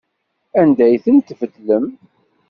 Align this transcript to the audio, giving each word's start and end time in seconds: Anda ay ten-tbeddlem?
Anda 0.61 0.83
ay 0.85 0.97
ten-tbeddlem? 1.03 1.85